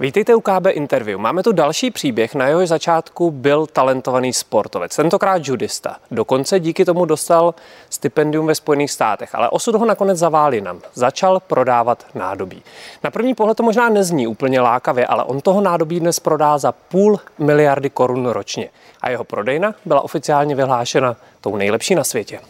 [0.00, 1.18] Vítejte u KB Interview.
[1.18, 5.96] Máme tu další příběh, na jeho začátku byl talentovaný sportovec, tentokrát judista.
[6.10, 7.54] Dokonce díky tomu dostal
[7.90, 10.80] stipendium ve Spojených státech, ale osud ho nakonec zaválí nám.
[10.94, 12.62] Začal prodávat nádobí.
[13.04, 16.72] Na první pohled to možná nezní úplně lákavě, ale on toho nádobí dnes prodá za
[16.72, 18.68] půl miliardy korun ročně.
[19.00, 22.40] A jeho prodejna byla oficiálně vyhlášena tou nejlepší na světě.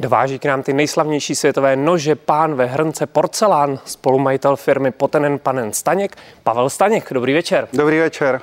[0.00, 5.72] Dováží k nám ty nejslavnější světové nože, pán ve hrnce porcelán, spolumajitel firmy Potenen Panen
[5.72, 7.12] Staněk, Pavel Staněk.
[7.12, 7.68] Dobrý večer.
[7.72, 8.40] Dobrý večer.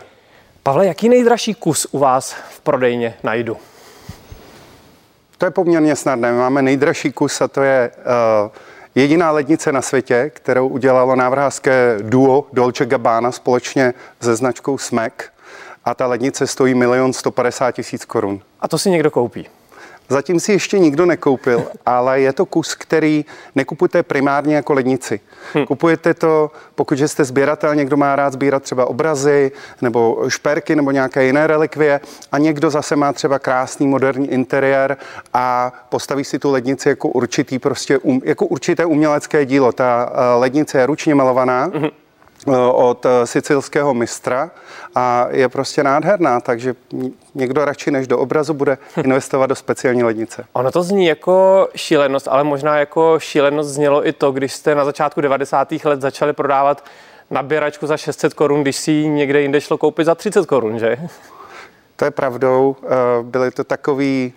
[0.63, 3.57] Pavle, jaký nejdražší kus u vás v prodejně najdu?
[5.37, 6.33] To je poměrně snadné.
[6.33, 7.91] Máme nejdražší kus a to je
[8.45, 8.51] uh,
[8.95, 15.31] jediná lednice na světě, kterou udělalo návrhářské duo Dolce Gabbana společně se značkou Smek.
[15.85, 18.41] A ta lednice stojí milion 150 tisíc korun.
[18.59, 19.47] A to si někdo koupí?
[20.09, 23.25] Zatím si ještě nikdo nekoupil, ale je to kus, který
[23.55, 25.19] nekupujete primárně jako lednici.
[25.55, 25.65] Hm.
[25.65, 31.25] Kupujete to, pokud jste sběratel, někdo má rád sbírat třeba obrazy nebo šperky nebo nějaké
[31.25, 31.99] jiné relikvie
[32.31, 34.97] a někdo zase má třeba krásný moderní interiér
[35.33, 39.71] a postaví si tu lednici jako určitý prostě, um, jako určité umělecké dílo.
[39.71, 42.04] Ta uh, lednice je ručně malovaná, hm
[42.71, 44.51] od eh, sicilského mistra
[44.95, 46.75] a je prostě nádherná, takže
[47.35, 50.45] někdo radši než do obrazu bude investovat do speciální lednice.
[50.53, 54.85] Ono to zní jako šílenost, ale možná jako šílenost znělo i to, když jste na
[54.85, 55.71] začátku 90.
[55.83, 56.83] let začali prodávat
[57.31, 60.97] nabíračku za 600 korun, když si ji někde jinde šlo koupit za 30 korun, že?
[61.95, 62.75] To je pravdou.
[62.83, 62.87] Eh,
[63.21, 64.33] byly to takový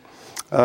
[0.53, 0.57] eh,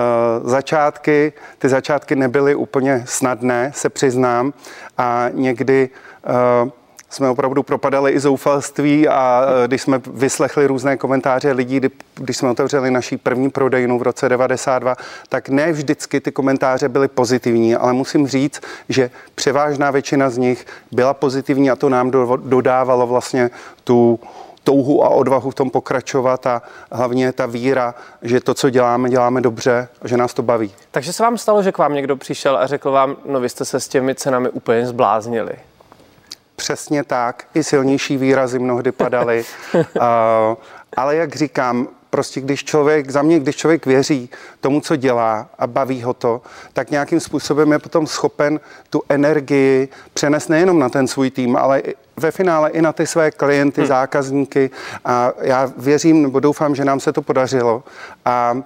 [0.43, 1.33] začátky.
[1.57, 4.53] Ty začátky nebyly úplně snadné, se přiznám.
[4.97, 5.89] A někdy
[7.13, 12.37] jsme opravdu propadali i zoufalství a e, když jsme vyslechli různé komentáře lidí, kdy, když
[12.37, 14.95] jsme otevřeli naší první prodejnu v roce 92,
[15.29, 20.65] tak ne vždycky ty komentáře byly pozitivní, ale musím říct, že převážná většina z nich
[20.91, 23.49] byla pozitivní a to nám do, dodávalo vlastně
[23.83, 24.19] tu
[24.63, 29.41] touhu a odvahu v tom pokračovat a hlavně ta víra, že to, co děláme, děláme
[29.41, 30.71] dobře a že nás to baví.
[30.91, 33.65] Takže se vám stalo, že k vám někdo přišel a řekl vám, no vy jste
[33.65, 35.53] se s těmi cenami úplně zbláznili.
[36.63, 37.43] Přesně tak.
[37.53, 39.45] I silnější výrazy mnohdy padaly.
[39.73, 39.81] uh,
[40.97, 44.29] ale jak říkám, prostě když člověk, za mě, když člověk věří
[44.59, 46.41] tomu, co dělá a baví ho to,
[46.73, 48.59] tak nějakým způsobem je potom schopen
[48.89, 51.81] tu energii přenést nejenom na ten svůj tým, ale
[52.17, 53.87] ve finále i na ty své klienty, hmm.
[53.87, 54.69] zákazníky.
[55.05, 57.83] A já věřím, nebo doufám, že nám se to podařilo.
[58.25, 58.61] A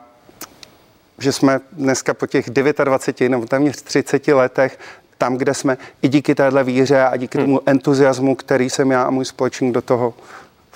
[1.20, 4.80] že jsme dneska po těch 29 nebo téměř 30 letech
[5.18, 7.48] tam, kde jsme i díky téhle víře a díky hmm.
[7.48, 10.14] tomu entuziasmu, který jsem já a můj společník do toho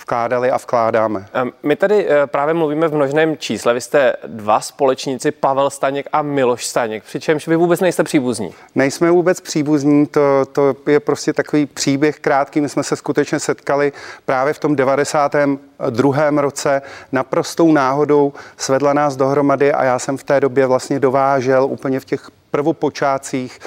[0.02, 1.26] vkládali a vkládáme.
[1.64, 3.74] My tady eh, právě mluvíme v množném čísle.
[3.74, 8.54] Vy jste dva společníci, Pavel Staněk a Miloš Staněk, přičemž vy vůbec nejste příbuzní.
[8.76, 12.62] Nejsme vůbec příbuzní, to, to je prostě takový příběh krátký.
[12.62, 13.94] My jsme se skutečně setkali
[14.26, 16.30] právě v tom 92.
[16.42, 16.82] roce.
[17.12, 22.06] Naprostou náhodou svedla nás dohromady a já jsem v té době vlastně dovážel úplně v
[22.06, 23.60] těch prvopočátcích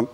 [0.00, 0.06] uh,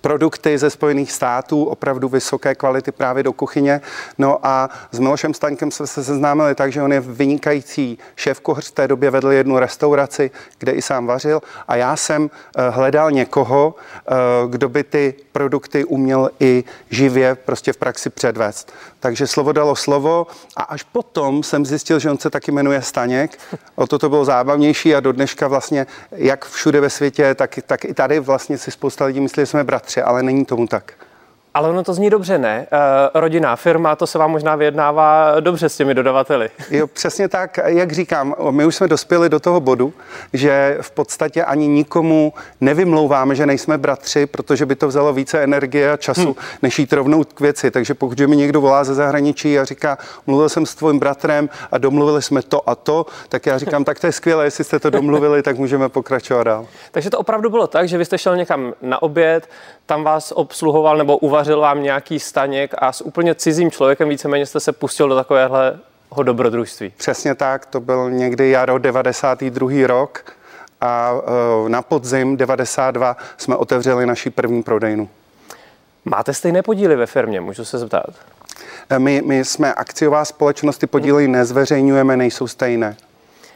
[0.00, 3.80] produkty ze Spojených států, opravdu vysoké kvality právě do kuchyně.
[4.18, 8.68] No a s Milošem Staňkem jsme se seznámili tak, že on je vynikající šéf kuchař,
[8.68, 13.10] v té době vedl jednu restauraci, kde i sám vařil a já jsem eh, hledal
[13.10, 14.14] někoho, eh,
[14.48, 18.72] kdo by ty produkty uměl i živě prostě v praxi předvést.
[19.00, 20.26] Takže slovo dalo slovo
[20.56, 23.38] a až potom jsem zjistil, že on se taky jmenuje Staněk.
[23.74, 27.84] O to to bylo zábavnější a do dneška vlastně jak všude ve světě, tak, tak
[27.84, 30.92] i tady vlastně si spousta lidí myslí, že jsme bratři, ale není tomu tak.
[31.58, 32.66] Ale ono to zní dobře, ne?
[32.72, 36.50] E, rodinná firma, to se vám možná vyjednává dobře s těmi dodavateli.
[36.70, 39.92] Jo, přesně tak, jak říkám, my už jsme dospěli do toho bodu,
[40.32, 45.92] že v podstatě ani nikomu nevymlouváme, že nejsme bratři, protože by to vzalo více energie
[45.92, 46.34] a času, hmm.
[46.62, 47.70] než jít rovnou k věci.
[47.70, 51.78] Takže pokud mi někdo volá ze zahraničí a říká, mluvil jsem s tvým bratrem a
[51.78, 54.90] domluvili jsme to a to, tak já říkám, tak to je skvělé, jestli jste to
[54.90, 56.66] domluvili, tak můžeme pokračovat dál.
[56.90, 59.48] Takže to opravdu bylo tak, že vy jste šel někam na oběd,
[59.88, 64.60] tam vás obsluhoval nebo uvařil vám nějaký staněk a s úplně cizím člověkem víceméně jste
[64.60, 65.78] se pustil do takovéhle
[66.22, 66.92] dobrodružství.
[66.96, 69.86] Přesně tak, to byl někdy jaro 92.
[69.86, 70.32] rok
[70.80, 71.12] a
[71.66, 75.08] e, na podzim 92 jsme otevřeli naši první prodejnu.
[76.04, 78.06] Máte stejné podíly ve firmě, můžu se zeptat?
[78.90, 82.96] E, my, my jsme akciová společnost, ty podíly nezveřejňujeme, nejsou stejné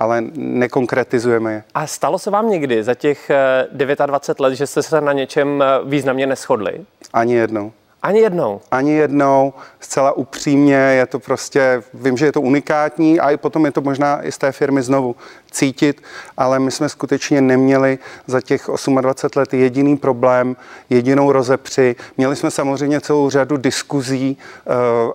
[0.02, 1.62] ale nekonkretizujeme je.
[1.74, 3.30] A stalo se vám někdy za těch
[3.72, 6.80] 29 eh, let, že jste se na něčem eh, významně neschodli?
[7.12, 7.72] Ani jednou.
[8.02, 8.60] Ani jednou.
[8.70, 13.64] Ani jednou, zcela upřímně, je to prostě, vím, že je to unikátní a i potom
[13.64, 15.16] je to možná i z té firmy znovu
[15.50, 16.02] cítit,
[16.36, 18.70] ale my jsme skutečně neměli za těch
[19.00, 20.56] 28 let jediný problém,
[20.90, 21.96] jedinou rozepři.
[22.16, 24.70] Měli jsme samozřejmě celou řadu diskuzí, eh,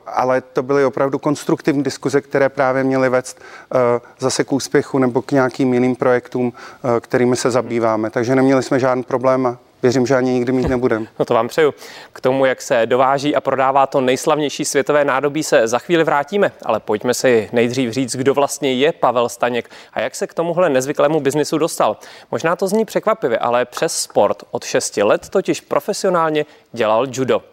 [0.05, 3.77] ale to byly opravdu konstruktivní diskuze, které právě měly vést eh,
[4.19, 8.09] zase k úspěchu nebo k nějakým jiným projektům, eh, kterými se zabýváme.
[8.09, 11.07] Takže neměli jsme žádný problém a věřím, že ani nikdy mít nebudem.
[11.19, 11.74] No to vám přeju.
[12.13, 16.51] K tomu, jak se dováží a prodává to nejslavnější světové nádobí, se za chvíli vrátíme,
[16.65, 20.69] ale pojďme si nejdřív říct, kdo vlastně je Pavel Staněk a jak se k tomuhle
[20.69, 21.97] nezvyklému biznisu dostal.
[22.31, 27.44] Možná to zní překvapivě, ale přes sport od 6 let totiž profesionálně dělal judo.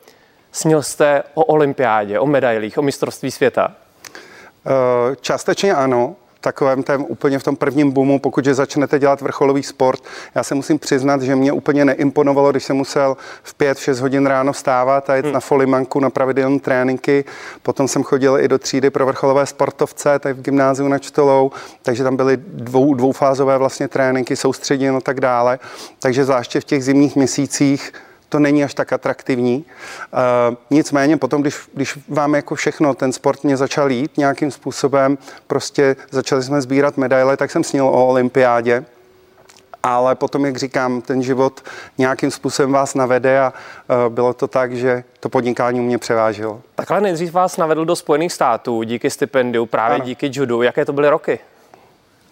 [0.52, 3.72] Snil jste o olympiádě, o medailích, o mistrovství světa?
[4.66, 10.02] Eh, částečně ano takovém tém úplně v tom prvním boomu, pokud začnete dělat vrcholový sport.
[10.34, 14.52] Já se musím přiznat, že mě úplně neimponovalo, když jsem musel v 5-6 hodin ráno
[14.52, 15.34] vstávat a jít hmm.
[15.34, 17.24] na folimanku na pravidelné tréninky.
[17.62, 21.50] Potom jsem chodil i do třídy pro vrcholové sportovce, tady v gymnáziu na Čtolou,
[21.82, 25.58] takže tam byly dvou, dvoufázové vlastně tréninky, soustředěno a tak dále.
[26.00, 27.92] Takže zvláště v těch zimních měsících
[28.34, 29.64] to není až tak atraktivní.
[30.12, 35.18] Uh, nicméně potom, když, když vám jako všechno ten sport mě začal jít nějakým způsobem,
[35.46, 38.84] prostě začali jsme sbírat medaile, tak jsem snil o olympiádě
[39.82, 41.60] ale potom, jak říkám, ten život
[41.98, 46.60] nějakým způsobem vás navede a uh, bylo to tak, že to podnikání mě převážilo.
[46.74, 50.04] Takhle nejdřív vás navedl do Spojených států díky stipendiu, právě ano.
[50.04, 50.62] díky judu.
[50.62, 51.38] Jaké to byly roky?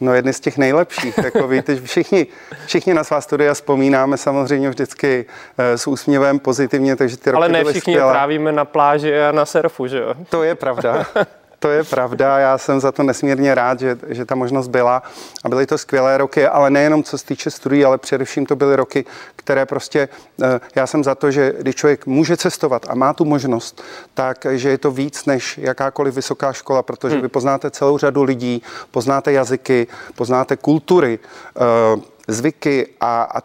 [0.03, 1.19] No jedny z těch nejlepších.
[1.19, 2.27] Jako víte, všichni,
[2.67, 5.25] všichni na svá studia vzpomínáme samozřejmě vždycky
[5.59, 9.33] eh, s úsměvem pozitivně, takže ty roky Ale ne byly všichni trávíme na pláži a
[9.33, 10.15] na surfu, že jo?
[10.29, 11.07] To je pravda.
[11.63, 15.03] To je pravda, já jsem za to nesmírně rád, že, že ta možnost byla
[15.45, 18.77] a byly to skvělé roky, ale nejenom co se týče studií, ale především to byly
[18.77, 19.05] roky,
[19.37, 20.09] které prostě,
[20.43, 23.83] eh, já jsem za to, že když člověk může cestovat a má tu možnost,
[24.15, 27.23] tak že je to víc než jakákoliv vysoká škola, protože hmm.
[27.23, 33.43] vy poznáte celou řadu lidí, poznáte jazyky, poznáte kultury, eh, zvyky a, a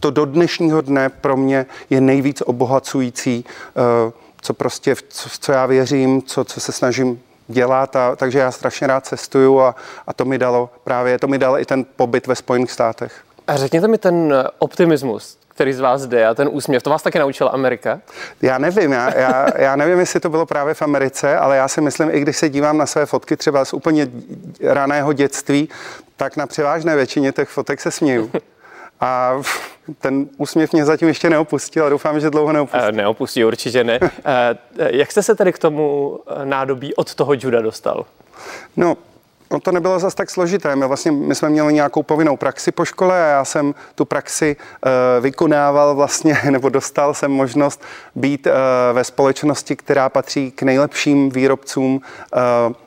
[0.00, 5.66] to do dnešního dne pro mě je nejvíc obohacující, eh, co prostě, co, co já
[5.66, 9.74] věřím, co, co se snažím dělat, a, takže já strašně rád cestuju a,
[10.06, 13.24] a to mi dalo právě, to mi dal i ten pobyt ve Spojených státech.
[13.46, 17.18] A řekněte mi ten optimismus, který z vás jde a ten úsměv, to vás taky
[17.18, 18.00] naučila Amerika?
[18.42, 21.80] Já nevím, já, já, já nevím, jestli to bylo právě v Americe, ale já si
[21.80, 24.08] myslím, i když se dívám na své fotky třeba z úplně
[24.62, 25.68] raného dětství,
[26.16, 28.30] tak na převážné většině těch fotek se směju.
[29.00, 29.42] A
[29.98, 32.88] ten úsměv mě zatím ještě neopustil a doufám, že dlouho neopustí.
[32.88, 33.98] Eh, neopustí, určitě ne.
[34.02, 38.06] Eh, jak jste se tedy k tomu eh, nádobí od toho juda dostal?
[38.76, 38.96] No,
[39.50, 40.76] No to nebylo zase tak složité.
[40.76, 44.56] My vlastně my jsme měli nějakou povinnou praxi po škole a já jsem tu praxi
[45.20, 47.82] vykonával vlastně, nebo dostal jsem možnost
[48.14, 48.48] být
[48.92, 52.00] ve společnosti, která patří k nejlepším výrobcům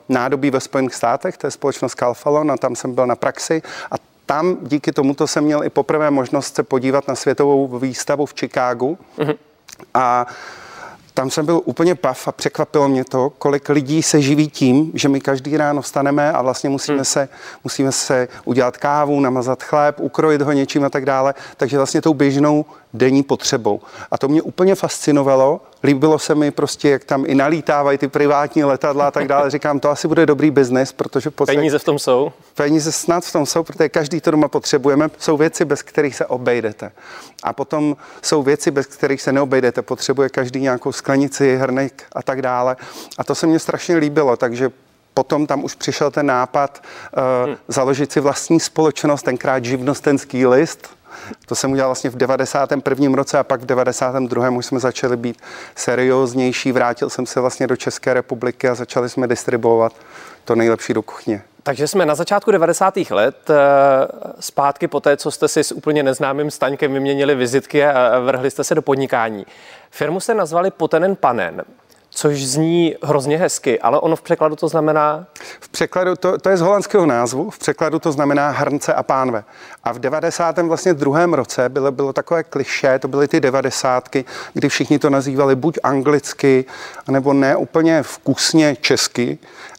[0.08, 3.94] nádobí ve Spojených státech, to je společnost Calfalon a tam jsem byl na praxi a
[4.28, 8.98] tam díky tomuto jsem měl i poprvé možnost se podívat na světovou výstavu v Chicagu.
[9.18, 9.36] Mm-hmm.
[9.94, 10.26] A
[11.14, 15.08] tam jsem byl úplně pav a překvapilo mě to, kolik lidí se živí tím, že
[15.08, 17.04] my každý ráno vstaneme a vlastně musíme, hmm.
[17.04, 17.28] se,
[17.64, 21.34] musíme se udělat kávu, namazat chléb, ukrojit ho něčím a tak dále.
[21.56, 22.64] Takže vlastně tou běžnou
[22.94, 23.80] denní potřebou.
[24.10, 25.60] A to mě úplně fascinovalo.
[25.84, 29.50] Líbilo se mi prostě, jak tam i nalítávají ty privátní letadla a tak dále.
[29.58, 31.30] Říkám, to asi bude dobrý biznis, protože...
[31.30, 32.32] Podstatě, peníze v tom jsou?
[32.54, 35.08] Peníze snad v tom jsou, protože každý to doma potřebujeme.
[35.18, 36.92] Jsou věci, bez kterých se obejdete.
[37.42, 39.82] A potom jsou věci, bez kterých se neobejdete.
[39.82, 42.76] Potřebuje každý nějakou sklenici, hrnek a tak dále.
[43.18, 44.70] A to se mně strašně líbilo, takže
[45.14, 47.56] potom tam už přišel ten nápad uh, hmm.
[47.68, 50.90] založit si vlastní společnost, tenkrát živnostenský list,
[51.46, 53.16] to jsem udělal vlastně v 91.
[53.16, 54.50] roce a pak v 92.
[54.50, 55.42] už jsme začali být
[55.74, 56.72] serióznější.
[56.72, 59.92] Vrátil jsem se vlastně do České republiky a začali jsme distribuovat
[60.44, 61.42] to nejlepší do kuchyně.
[61.62, 63.10] Takže jsme na začátku 90.
[63.10, 63.54] let, eh,
[64.40, 68.64] zpátky po té, co jste si s úplně neznámým Staňkem vyměnili vizitky a vrhli jste
[68.64, 69.46] se do podnikání.
[69.90, 71.64] Firmu jste nazvali Potenen Panen
[72.10, 75.26] což zní hrozně hezky, ale ono v překladu to znamená?
[75.78, 79.44] Překladu, to, to je z holandského názvu, v překladu to znamená hrnce a pánve.
[79.84, 80.58] A v 90.
[80.58, 85.56] vlastně druhém roce bylo, bylo takové kliše, to byly ty devadesátky, kdy všichni to nazývali
[85.56, 86.64] buď anglicky,
[87.10, 89.38] nebo ne úplně vkusně česky.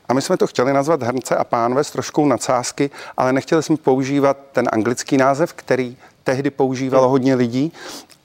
[0.10, 3.78] A my jsme to chtěli nazvat hrnce a pánve s troškou nadsázky, ale nechtěli jsme
[3.78, 7.74] používat ten anglický název, který tehdy používalo hodně lidí,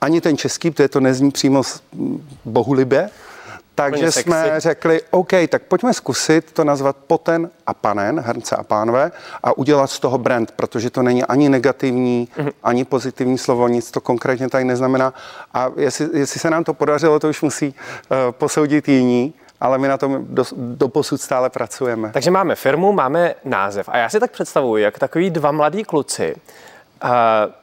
[0.00, 1.62] ani ten český, protože to nezní přímo
[2.44, 3.10] bohulibě,
[3.74, 9.12] Takže jsme řekli, OK, tak pojďme zkusit to nazvat poten a panen, hrnce a pánové,
[9.42, 12.52] a udělat z toho brand, protože to není ani negativní, mm-hmm.
[12.62, 15.14] ani pozitivní slovo, nic to konkrétně tady neznamená.
[15.54, 19.88] A jestli, jestli se nám to podařilo, to už musí uh, posoudit jiní ale my
[19.88, 22.10] na tom do, do posud stále pracujeme.
[22.12, 23.88] Takže máme firmu, máme název.
[23.88, 26.34] A já si tak představuji, jak takový dva mladí kluci,
[27.04, 27.10] uh,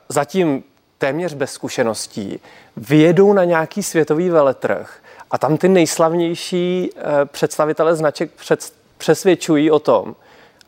[0.10, 0.64] zatím
[0.98, 2.40] téměř bez zkušeností,
[2.78, 5.02] vyjedou na nějaký světový veletrh
[5.32, 10.16] a tam ty nejslavnější uh, představitele značek před, přesvědčují o tom,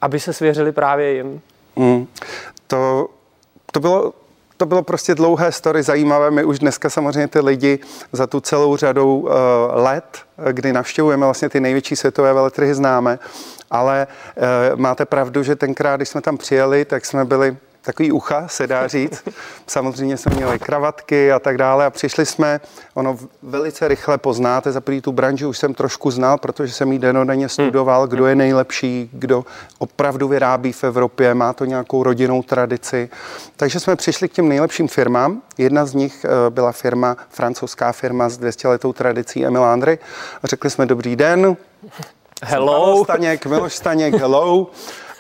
[0.02, 1.42] aby se svěřili právě jim.
[1.76, 2.08] Mm,
[2.68, 3.08] to,
[3.72, 4.14] to bylo
[4.58, 6.32] to bylo prostě dlouhé story, zajímavé.
[6.32, 7.80] My už dneska samozřejmě ty lidi
[8.12, 9.30] za tu celou řadou uh,
[9.74, 10.18] let,
[10.52, 13.20] kdy navštěvujeme vlastně ty největší světové veletrhy, známe.
[13.72, 14.08] Ale
[14.72, 18.68] uh, máte pravdu, že tenkrát, když jsme tam přijeli, tak jsme byli takový ucha, se
[18.68, 19.24] dá říct.
[19.68, 22.62] Samozřejmě jsme měli kravatky a tak dále a přišli jsme,
[22.94, 27.00] ono velice rychle poznáte, za první tu branži už jsem trošku znal, protože jsem ji
[27.00, 29.46] denodenně studoval, kdo je nejlepší, kdo
[29.78, 33.10] opravdu vyrábí v Evropě, má to nějakou rodinnou tradici.
[33.56, 35.42] Takže jsme přišli k těm nejlepším firmám.
[35.58, 40.00] Jedna z nich eh, byla firma, francouzská firma s 200 letou tradicí Emil Andry.
[40.44, 41.58] A řekli jsme dobrý den,
[42.46, 43.04] Hello.
[43.04, 44.72] Staněk, Miloš Staněk, hello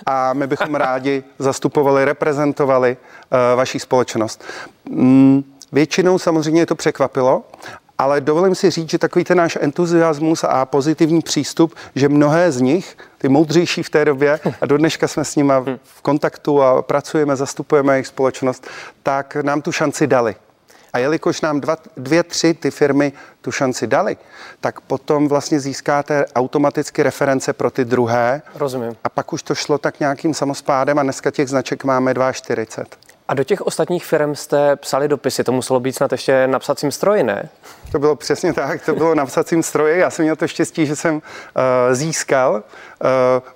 [0.05, 4.43] a my bychom rádi zastupovali, reprezentovali uh, vaší společnost.
[4.89, 7.43] Mm, většinou samozřejmě to překvapilo,
[7.97, 12.61] ale dovolím si říct, že takový ten náš entuziasmus a pozitivní přístup, že mnohé z
[12.61, 16.81] nich, ty moudřejší v té době, a do dneška jsme s nimi v kontaktu a
[16.81, 18.67] pracujeme, zastupujeme jejich společnost,
[19.03, 20.35] tak nám tu šanci dali.
[20.93, 24.17] A jelikož nám dva, dvě, tři ty firmy tu šanci dali,
[24.61, 28.41] tak potom vlastně získáte automaticky reference pro ty druhé.
[28.55, 28.95] Rozumím.
[29.03, 33.12] A pak už to šlo tak nějakým samospádem a dneska těch značek máme 42.
[33.33, 36.91] A do těch ostatních firm jste psali dopisy, to muselo být snad ještě na psacím
[36.91, 37.49] stroji, ne?
[37.91, 39.99] To bylo přesně tak, to bylo na psacím stroji.
[39.99, 41.21] Já jsem měl to štěstí, že jsem uh,
[41.91, 42.59] získal, uh,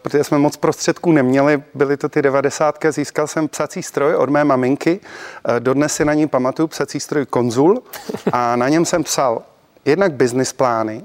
[0.02, 4.44] protože jsme moc prostředků neměli, byly to ty devadesátky, získal jsem psací stroj od mé
[4.44, 5.00] maminky.
[5.50, 7.84] Uh, dodnes si na ní pamatuju psací stroj Konzul
[8.32, 9.42] a na něm jsem psal
[9.86, 11.04] jednak business plány,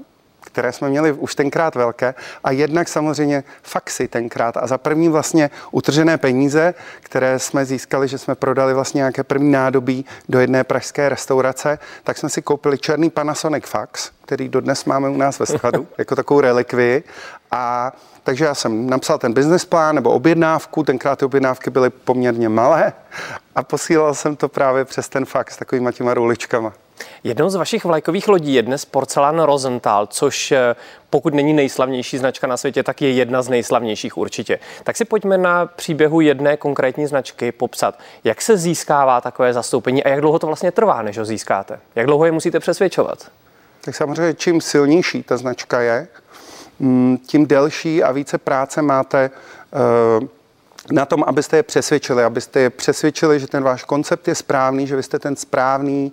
[0.53, 4.57] které jsme měli už tenkrát velké, a jednak samozřejmě faxy tenkrát.
[4.57, 9.51] A za první vlastně utržené peníze, které jsme získali, že jsme prodali vlastně nějaké první
[9.51, 15.09] nádobí do jedné pražské restaurace, tak jsme si koupili černý Panasonic fax, který dodnes máme
[15.09, 17.03] u nás ve skladu, jako takovou relikvii.
[17.51, 17.91] A
[18.23, 22.93] takže já jsem napsal ten business plán nebo objednávku, tenkrát ty objednávky byly poměrně malé
[23.55, 26.73] a posílal jsem to právě přes ten fax takovýma těma ruličkama.
[27.23, 30.75] Jednou z vašich vlajkových lodí je dnes porcelán Rosenthal, což eh,
[31.09, 34.59] pokud není nejslavnější značka na světě, tak je jedna z nejslavnějších určitě.
[34.83, 37.99] Tak si pojďme na příběhu jedné konkrétní značky popsat.
[38.23, 41.79] Jak se získává takové zastoupení a jak dlouho to vlastně trvá, než ho získáte?
[41.95, 43.31] Jak dlouho je musíte přesvědčovat?
[43.81, 46.07] Tak samozřejmě, čím silnější ta značka je,
[46.79, 49.29] mm, tím delší a více práce máte
[50.19, 50.27] uh,
[50.91, 54.95] na tom, abyste je přesvědčili, abyste je přesvědčili, že ten váš koncept je správný, že
[54.95, 56.11] vy jste ten správný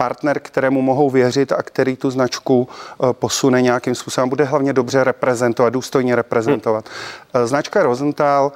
[0.00, 5.04] partner, kterému mohou věřit a který tu značku eh, posune nějakým způsobem, bude hlavně dobře
[5.04, 6.84] reprezentovat, důstojně reprezentovat.
[7.34, 7.46] Hmm.
[7.46, 8.52] Značka Rosenthal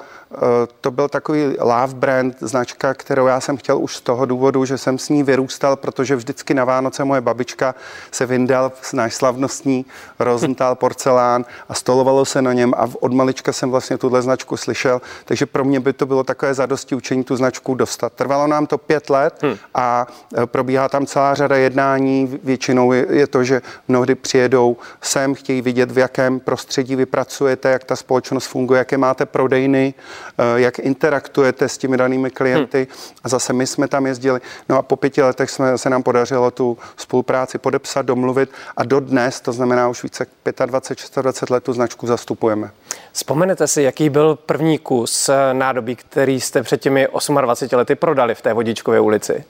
[0.81, 4.79] to byl takový love brand, značka, kterou já jsem chtěl už z toho důvodu, že
[4.79, 7.75] jsem s ní vyrůstal, protože vždycky na Vánoce moje babička
[8.11, 9.87] se vyndal náš slavnostní
[10.19, 15.01] Rosenthal porcelán a stolovalo se na něm a od malička jsem vlastně tuhle značku slyšel,
[15.25, 18.13] takže pro mě by to bylo takové zadosti učení tu značku dostat.
[18.13, 19.57] Trvalo nám to pět let hmm.
[19.75, 22.39] a eh, probíhá tam celá řada jednání.
[22.43, 27.85] Většinou je to, že mnohdy přijedou sem, chtějí vidět, v jakém prostředí vy pracujete, jak
[27.85, 30.24] ta společnost funguje, jaké máte prodejny, Eh,
[30.57, 32.87] jak interaktujete s těmi danými klienty.
[32.91, 33.17] Hmm.
[33.25, 34.41] A zase my jsme tam jezdili.
[34.69, 39.01] No a po pěti letech jsme, se nám podařilo tu spolupráci podepsat, domluvit a do
[39.01, 40.27] dnes, to znamená už více
[40.67, 42.71] 25, 26 let, tu značku zastupujeme.
[43.13, 47.09] Vzpomenete si, jaký byl první kus nádobí, který jste před těmi
[47.41, 49.45] 28 lety prodali v té Vodičkové ulici?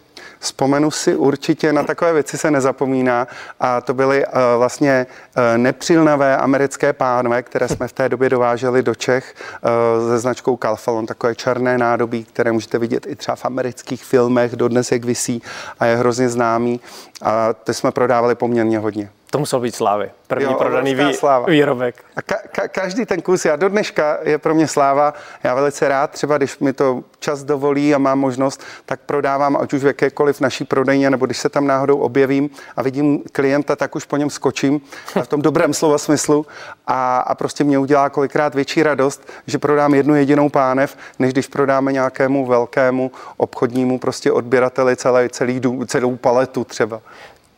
[0.44, 3.28] Vzpomenu si určitě, na takové věci se nezapomíná
[3.60, 8.82] a to byly uh, vlastně uh, nepřilnavé americké pánve, které jsme v té době dováželi
[8.82, 13.44] do Čech uh, se značkou Calfalon, takové černé nádobí, které můžete vidět i třeba v
[13.44, 15.42] amerických filmech, dodnes jak visí
[15.80, 16.80] a je hrozně známý
[17.22, 19.10] a ty jsme prodávali poměrně hodně.
[19.34, 20.10] To musel být slávy.
[20.26, 21.46] První jo, prodaný vý, sláva.
[21.46, 22.04] výrobek.
[22.16, 25.14] A ka, ka, každý ten kus, já do dneška je pro mě sláva.
[25.44, 29.72] Já velice rád, třeba když mi to čas dovolí a mám možnost, tak prodávám, ať
[29.72, 33.96] už v jakékoliv naší prodejně, nebo když se tam náhodou objevím a vidím klienta, tak
[33.96, 34.80] už po něm skočím
[35.22, 36.46] v tom dobrém slova smyslu
[36.86, 41.46] a, a prostě mě udělá kolikrát větší radost, že prodám jednu jedinou pánev, než když
[41.46, 47.00] prodáme nějakému velkému obchodnímu prostě odběrateli celé, celý, celou paletu třeba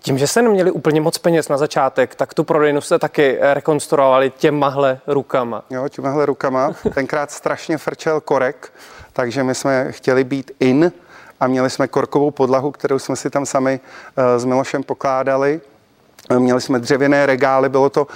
[0.07, 4.33] Tím, že jste neměli úplně moc peněz na začátek, tak tu prodejnu jste taky rekonstruovali
[4.39, 5.65] těmahle rukama.
[5.71, 6.73] Jo, těmahle rukama.
[6.95, 8.73] Tenkrát strašně frčel korek,
[9.13, 10.93] takže my jsme chtěli být in
[11.41, 15.61] a měli jsme korkovou podlahu, kterou jsme si tam sami uh, s Milošem pokládali.
[16.39, 18.07] Měli jsme dřevěné regály, bylo to,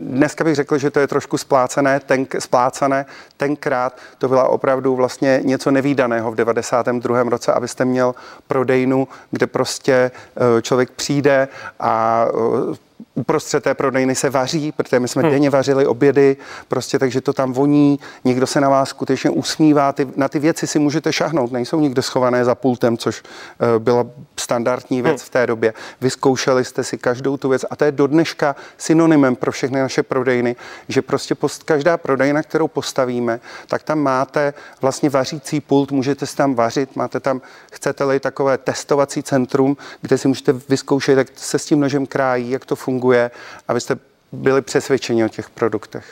[0.00, 3.06] dneska bych řekl, že to je trošku splácené, ten, splácané,
[3.36, 7.22] tenkrát to byla opravdu vlastně něco nevýdaného v 92.
[7.22, 8.14] roce, abyste měl
[8.46, 10.10] prodejnu, kde prostě
[10.58, 11.48] eh, člověk přijde
[11.80, 15.30] a eh, uprostřed té prodejny se vaří, protože my jsme hmm.
[15.30, 16.36] denně vařili obědy,
[16.68, 20.66] prostě takže to tam voní, někdo se na vás skutečně usmívá, ty, na ty věci
[20.66, 24.06] si můžete šahnout, nejsou nikde schované za pultem, což uh, byla
[24.40, 25.26] standardní věc hmm.
[25.26, 25.74] v té době.
[26.00, 30.02] Vyzkoušeli jste si každou tu věc a to je do dneška synonymem pro všechny naše
[30.02, 30.56] prodejny,
[30.88, 36.36] že prostě post, každá prodejna, kterou postavíme, tak tam máte vlastně vařící pult, můžete si
[36.36, 37.40] tam vařit, máte tam,
[37.72, 42.64] chcete-li takové testovací centrum, kde si můžete vyzkoušet, jak se s tím nožem krájí, jak
[42.64, 43.30] to funguje, funguje,
[43.68, 43.96] abyste
[44.32, 46.04] byli přesvědčeni o těch produktech.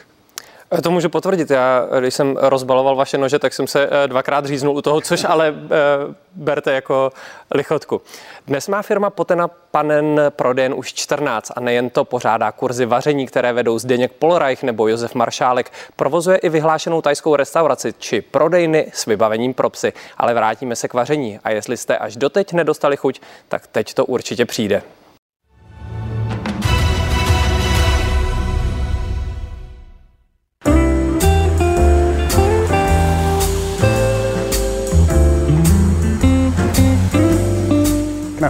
[0.72, 1.50] Eh, to můžu potvrdit.
[1.50, 5.24] Já, když jsem rozbaloval vaše nože, tak jsem se eh, dvakrát říznul u toho, což
[5.24, 5.54] ale
[6.34, 7.12] berte jako
[7.54, 8.00] lichotku.
[8.46, 13.52] Dnes má firma Potena Panen prodejen už 14 a nejen to pořádá kurzy vaření, které
[13.52, 15.72] vedou Zdeněk Polreich nebo Josef Maršálek.
[15.96, 19.92] Provozuje i vyhlášenou tajskou restauraci či prodejny s vybavením pro psy.
[20.16, 24.04] Ale vrátíme se k vaření a jestli jste až doteď nedostali chuť, tak teď to
[24.06, 24.82] určitě přijde.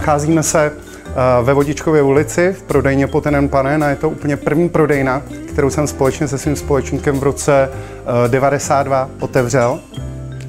[0.01, 4.69] Nacházíme se eh, ve Vodičkově ulici v prodejně Potenen Panen a je to úplně první
[4.69, 7.69] prodejna, kterou jsem společně se svým společníkem v roce
[8.27, 9.79] 92 eh, otevřel.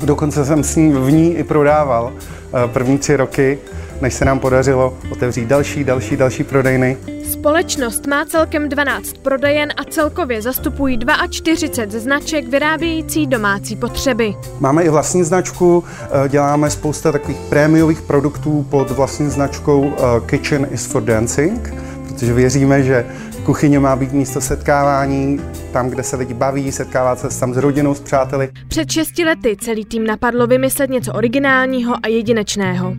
[0.05, 3.59] Dokonce jsem s ním v ní i prodával eh, první tři roky,
[4.03, 6.97] než se nám podařilo otevřít další, další, další prodejny.
[7.33, 10.99] Společnost má celkem 12 prodejen a celkově zastupují
[11.31, 14.35] 42 značek vyrábějící domácí potřeby.
[14.61, 15.85] Máme i vlastní značku,
[16.25, 21.75] eh, děláme spousta takových prémiových produktů pod vlastní značkou eh, Kitchen is for Dancing,
[22.09, 23.07] protože věříme, že
[23.45, 25.41] kuchyně má být místo setkávání,
[25.73, 28.49] tam, kde se lidi baví, setkává se tam s rodinou, s přáteli.
[28.69, 32.95] Před šesti lety celý tým napadlo vymyslet něco originálního a jedinečného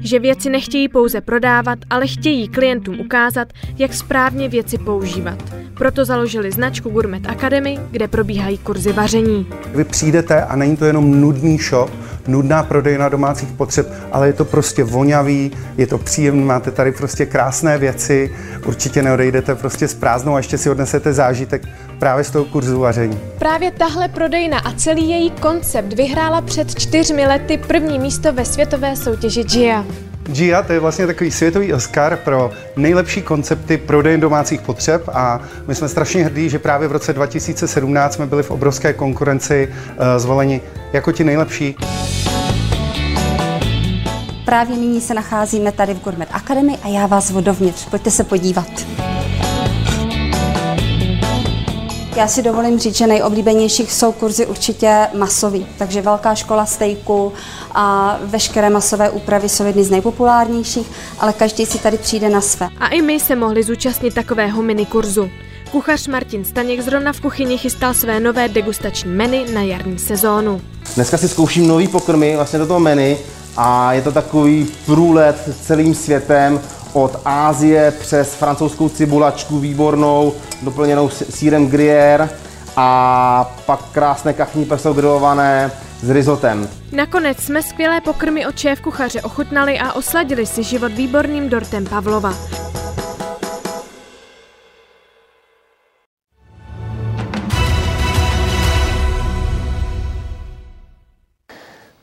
[0.00, 5.38] že věci nechtějí pouze prodávat, ale chtějí klientům ukázat, jak správně věci používat.
[5.74, 9.46] Proto založili značku Gourmet Academy, kde probíhají kurzy vaření.
[9.74, 11.90] Vy přijdete a není to jenom nudný shop,
[12.28, 17.26] nudná prodejna domácích potřeb, ale je to prostě vonavý, je to příjemný, máte tady prostě
[17.26, 18.34] krásné věci,
[18.66, 23.20] určitě neodejdete prostě s prázdnou a ještě si odnesete zážitek právě z toho kurzu vaření.
[23.38, 28.96] Právě tahle prodejna a celý její koncept vyhrála před čtyřmi lety první místo ve světové
[28.96, 29.84] soutěži GIA.
[30.28, 35.74] GIA to je vlastně takový světový Oscar pro nejlepší koncepty prodejen domácích potřeb a my
[35.74, 40.60] jsme strašně hrdí, že právě v roce 2017 jsme byli v obrovské konkurenci uh, zvoleni
[40.92, 41.76] jako ti nejlepší.
[44.44, 47.88] Právě nyní se nacházíme tady v Gourmet Academy a já vás vodovnitř.
[47.88, 48.66] Pojďte se podívat.
[52.16, 57.32] Já si dovolím říct, že nejoblíbenějších jsou kurzy určitě masový, takže velká škola stejku
[57.74, 62.68] a veškeré masové úpravy jsou jedny z nejpopulárnějších, ale každý si tady přijde na své.
[62.80, 65.30] A i my se mohli zúčastnit takového mini kurzu.
[65.70, 70.60] Kuchař Martin Staněk zrovna v kuchyni chystal své nové degustační menu na jarní sezónu.
[70.94, 73.16] Dneska si zkouším nový pokrmy vlastně do toho menu
[73.56, 76.60] a je to takový průlet celým světem
[76.96, 80.32] od Ázie přes francouzskou cibulačku výbornou,
[80.62, 82.28] doplněnou sírem gruyère
[82.76, 85.70] a pak krásné kachní peso grilované
[86.02, 86.68] s rizotem.
[86.92, 92.34] Nakonec jsme skvělé pokrmy od šéf kuchaře ochutnali a osladili si život výborným dortem Pavlova.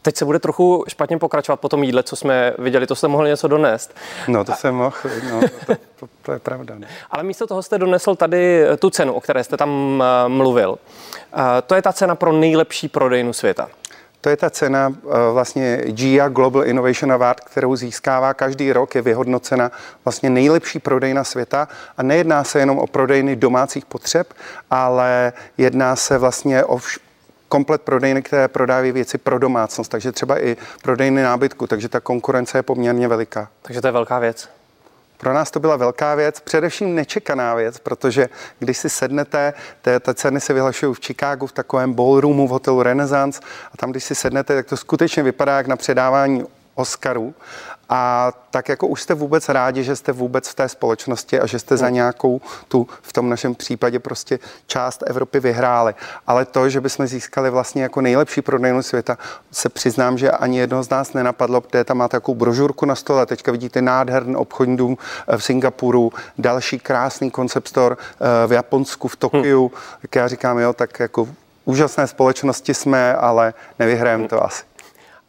[0.04, 2.88] Teď se bude trochu špatně pokračovat po tom jídle, co jsme viděli.
[2.88, 3.96] To jste mohl něco donést.
[4.28, 4.56] No, to a...
[4.56, 4.96] jsem mohl,
[5.32, 6.76] no, to, to, to je pravda.
[6.78, 6.88] Ne?
[7.12, 10.70] Ale místo toho jste donesl tady tu cenu, o které jste tam eh, mluvil.
[10.70, 13.70] Uh, to je ta cena pro nejlepší prodejnu světa.
[14.22, 19.02] To je ta cena uh, vlastně GIA Global Innovation Award, kterou získává každý rok, je
[19.02, 19.72] vyhodnocena
[20.06, 24.34] vlastně nejlepší prodejna světa a nejedná se jenom o prodejny domácích potřeb,
[24.72, 27.00] ale jedná se vlastně o vš-
[27.54, 32.58] komplet prodejny, které prodávají věci pro domácnost, takže třeba i prodejny nábytku, takže ta konkurence
[32.58, 33.50] je poměrně veliká.
[33.62, 34.50] Takže to je velká věc.
[35.18, 40.14] Pro nás to byla velká věc, především nečekaná věc, protože když si sednete, té, ty
[40.14, 43.42] ceny se vyhlašují v Chicagu v takovém ballroomu v hotelu Renaissance
[43.74, 47.34] a tam, když si sednete, tak to skutečně vypadá jak na předávání Oscarů
[47.96, 51.60] a tak jako už jste vůbec rádi, že jste vůbec v té společnosti a že
[51.60, 55.96] jste za nějakou tu, v tom našem případě prostě část Evropy vyhráli.
[56.28, 59.18] Ale to, že bychom získali vlastně jako nejlepší prodejnu světa,
[59.52, 63.26] se přiznám, že ani jedno z nás nenapadlo, protože tam má takovou brožurku na stole.
[63.26, 69.08] Teďka vidíte nádherný obchodní dům eh, v Singapuru, další krásný koncept store eh, v Japonsku,
[69.08, 69.68] v Tokiu.
[69.68, 70.00] Hmm.
[70.02, 71.28] Tak já říkám, jo, tak jako
[71.66, 74.64] úžasné společnosti jsme, ale nevyhrajeme to asi.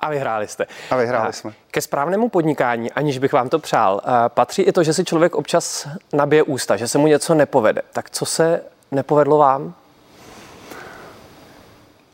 [0.04, 0.66] A vyhráli jste.
[0.90, 1.52] A vyhráli jsme.
[1.70, 5.88] Ke správnému podnikání, aniž bych vám to přál, patří i to, že si člověk občas
[6.12, 7.82] nabije ústa, že se mu něco nepovede.
[7.92, 8.60] Tak co se
[8.92, 9.74] nepovedlo vám?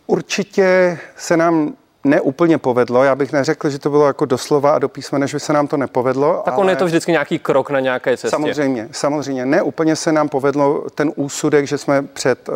[0.07, 1.72] Určitě se nám
[2.05, 3.05] neúplně povedlo.
[3.05, 5.76] Já bych neřekl, že to bylo jako doslova a do písmene, že se nám to
[5.76, 6.42] nepovedlo.
[6.44, 6.72] Tak on ale...
[6.72, 8.31] je to vždycky nějaký krok na nějaké cestě.
[8.31, 9.46] Samozřejmě, samozřejmě.
[9.46, 12.55] Neúplně se nám povedlo ten úsudek, že jsme před uh,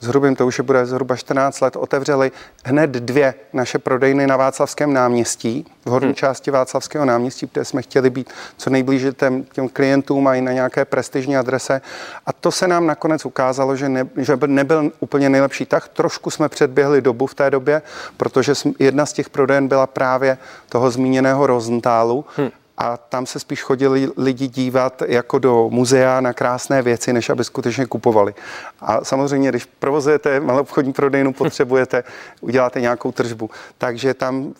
[0.00, 2.32] zhruba to už je bude zhruba 14 let, otevřeli
[2.64, 6.14] hned dvě naše prodejny na Václavském náměstí, v horní hmm.
[6.14, 10.52] části Václavského náměstí, kde jsme chtěli být co nejblíže těm, těm klientům a i na
[10.52, 11.80] nějaké prestižní adrese.
[12.26, 15.88] A to se nám nakonec ukázalo, že, ne, že nebyl úplně nejlepší tak.
[15.88, 17.82] Trošku jsme předběhli dobu v té době,
[18.16, 22.24] protože jedna z těch prodejen byla právě toho zmíněného Rosentálu.
[22.36, 27.30] Hmm a tam se spíš chodili lidi dívat jako do muzea na krásné věci, než
[27.30, 28.34] aby skutečně kupovali.
[28.80, 32.04] A samozřejmě, když provozujete malou obchodní prodejnu, potřebujete,
[32.40, 33.50] uděláte nějakou tržbu.
[33.78, 34.54] Takže tam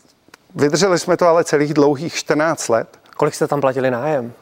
[0.54, 2.98] vydrželi jsme to ale celých dlouhých 14 let.
[3.16, 4.32] Kolik jste tam platili nájem?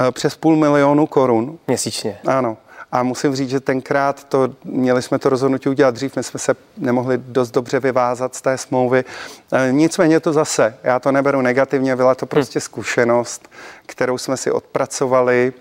[0.00, 1.58] Eh, přes půl milionu korun.
[1.66, 2.18] Měsíčně?
[2.26, 2.56] Ano.
[2.92, 6.54] A musím říct, že tenkrát to, měli jsme to rozhodnutí udělat dřív, my jsme se
[6.76, 9.04] nemohli dost dobře vyvázat z té smlouvy.
[9.52, 13.48] E, nicméně to zase, já to neberu negativně, byla to prostě zkušenost,
[13.86, 15.52] kterou jsme si odpracovali,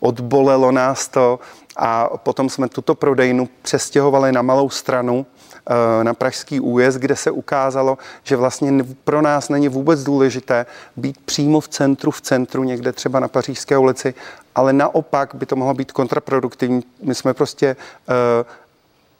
[0.00, 1.40] odbolelo nás to
[1.76, 5.26] a potom jsme tuto prodejnu přestěhovali na malou stranu,
[6.02, 11.60] na Pražský újezd, kde se ukázalo, že vlastně pro nás není vůbec důležité být přímo
[11.60, 14.14] v centru, v centru, někde třeba na Pařížské ulici,
[14.54, 16.82] ale naopak by to mohlo být kontraproduktivní.
[17.02, 17.76] My jsme prostě
[18.08, 18.14] uh,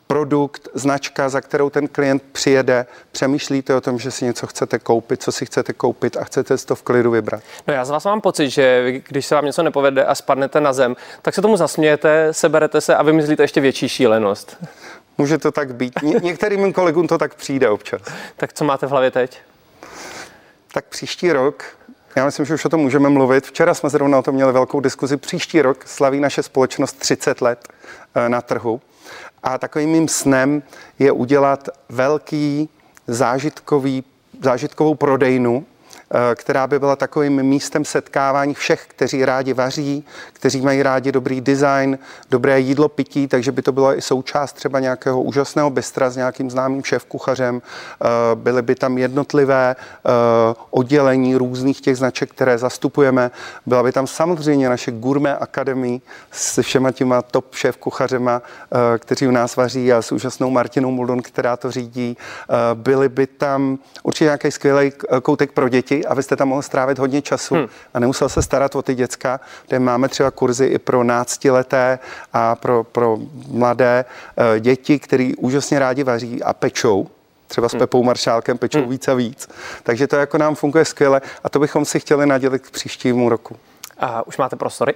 [0.06, 5.22] produkt, značka, za kterou ten klient přijede, přemýšlíte o tom, že si něco chcete koupit,
[5.22, 7.42] co si chcete koupit a chcete si to v klidu vybrat.
[7.66, 10.72] No já z vás mám pocit, že když se vám něco nepovede a spadnete na
[10.72, 14.56] zem, tak se tomu zasmějete, seberete se a vymyslíte ještě větší šílenost.
[15.20, 16.02] Může to tak být.
[16.02, 18.02] Ně- některým kolegům to tak přijde občas.
[18.36, 19.38] tak co máte v hlavě teď?
[20.72, 21.64] Tak příští rok
[22.16, 23.46] já myslím, že už o tom můžeme mluvit.
[23.46, 25.16] Včera jsme zrovna o tom měli velkou diskuzi.
[25.16, 27.68] Příští rok slaví naše společnost 30 let
[28.14, 28.80] eh, na trhu.
[29.42, 30.62] A takovým mým snem
[30.98, 32.68] je udělat velký
[33.06, 34.04] zážitkový,
[34.42, 35.66] zážitkovou prodejnu,
[36.34, 41.98] která by byla takovým místem setkávání všech, kteří rádi vaří, kteří mají rádi dobrý design,
[42.30, 46.50] dobré jídlo, pití, takže by to bylo i součást třeba nějakého úžasného bystra s nějakým
[46.50, 47.62] známým šéf-kuchařem.
[47.62, 50.10] Eh, byly by tam jednotlivé eh,
[50.70, 53.30] oddělení různých těch značek, které zastupujeme.
[53.66, 58.42] Byla by tam samozřejmě naše Gourmet Academy se všema těma top šéf-kuchařema,
[58.98, 62.16] kteří u nás vaří a s úžasnou Martinou Muldon, která to řídí.
[62.74, 64.92] Byly by tam určitě nějaký skvělý
[65.22, 67.66] koutek pro děti, a vy jste tam mohl strávit hodně času hmm.
[67.94, 71.98] a nemusel se starat o ty děcka, kde máme třeba kurzy i pro náctileté
[72.32, 77.08] a pro, pro mladé uh, děti, který úžasně rádi vaří a pečou
[77.48, 77.78] třeba s hmm.
[77.78, 78.90] Pepou Maršálkem pečou hmm.
[78.90, 79.48] víc a víc.
[79.82, 83.56] Takže to jako nám funguje skvěle a to bychom si chtěli nadělit k příštímu roku.
[83.98, 84.94] A už máte prostory?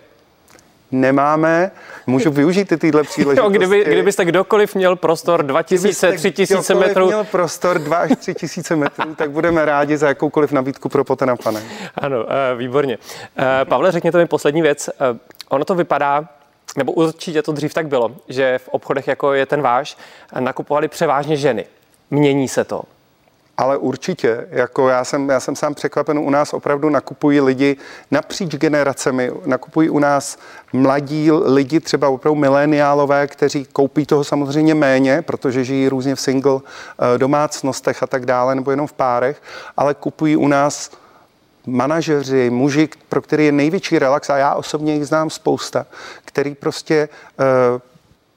[1.00, 1.70] Nemáme,
[2.06, 3.40] můžu využít ty tyhle příležitosti.
[3.44, 7.06] Jo, kdyby, kdybyste kdokoliv měl prostor 2000, 3000 metrů.
[7.06, 11.62] měl prostor 2 až 3000 metrů, tak budeme rádi za jakoukoliv nabídku pro potena pane.
[11.94, 12.98] Ano, eh, výborně.
[13.38, 14.88] Eh, Pavle, řekněte mi poslední věc.
[14.88, 16.28] Eh, ono to vypadá,
[16.76, 19.96] nebo určitě to dřív tak bylo, že v obchodech, jako je ten váš,
[20.40, 21.66] nakupovali převážně ženy.
[22.10, 22.82] Mění se to?
[23.56, 27.76] Ale určitě, jako já jsem, já jsem sám překvapen, u nás opravdu nakupují lidi
[28.10, 30.38] napříč generacemi, nakupují u nás
[30.72, 36.60] mladí lidi, třeba opravdu mileniálové, kteří koupí toho samozřejmě méně, protože žijí různě v single
[36.60, 39.42] eh, domácnostech a tak dále, nebo jenom v párech,
[39.76, 40.90] ale kupují u nás
[41.66, 45.86] manažeři, muži, pro který je největší relax, a já osobně jich znám spousta,
[46.24, 47.80] který prostě uh,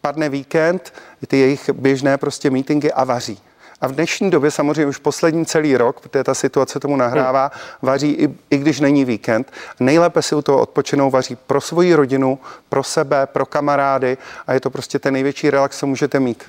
[0.02, 0.94] padne víkend,
[1.28, 3.40] ty jejich běžné prostě meetingy a vaří.
[3.82, 8.12] A v dnešní době samozřejmě už poslední celý rok, protože ta situace tomu nahrává, vaří
[8.12, 9.52] i, i když není víkend.
[9.80, 14.60] Nejlépe si u toho odpočinou vaří pro svoji rodinu, pro sebe, pro kamarády a je
[14.60, 16.44] to prostě ten největší relax, co můžete mít.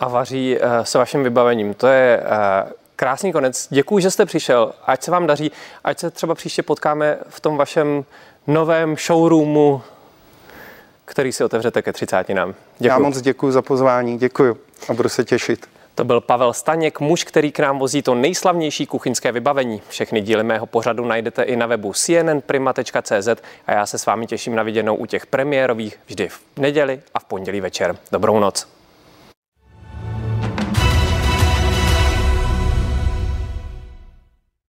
[0.00, 1.74] A vaří uh, se vaším vybavením.
[1.74, 3.68] To je uh, krásný konec.
[3.70, 4.72] Děkuji, že jste přišel.
[4.86, 5.52] Ať se vám daří,
[5.84, 8.04] ať se třeba příště potkáme v tom vašem
[8.46, 9.82] novém showroomu,
[11.04, 12.54] který si otevřete ke 30 nám.
[12.78, 12.88] Děkuji.
[12.88, 14.56] Já moc děkuji za pozvání, děkuji
[14.88, 15.66] a budu se těšit.
[16.00, 19.82] To byl Pavel Staněk, muž, který k nám vozí to nejslavnější kuchyňské vybavení.
[19.88, 23.28] Všechny díly mého pořadu najdete i na webu cnnprima.cz
[23.66, 27.18] a já se s vámi těším na viděnou u těch premiérových vždy v neděli a
[27.18, 27.96] v pondělí večer.
[28.12, 28.79] Dobrou noc.